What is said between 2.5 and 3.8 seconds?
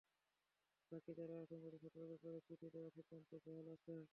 দেওয়ার সিদ্ধান্ত বহাল